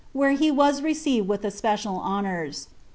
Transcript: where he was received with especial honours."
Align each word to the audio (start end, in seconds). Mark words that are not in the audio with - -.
where 0.13 0.31
he 0.31 0.49
was 0.49 0.81
received 0.81 1.27
with 1.27 1.45
especial 1.45 1.97
honours." 1.99 2.69